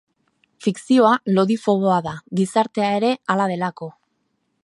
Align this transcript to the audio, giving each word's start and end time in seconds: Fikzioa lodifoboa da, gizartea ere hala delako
Fikzioa 0.67 1.11
lodifoboa 1.35 1.99
da, 2.07 2.15
gizartea 2.41 2.89
ere 3.01 3.13
hala 3.35 3.49
delako 3.55 3.93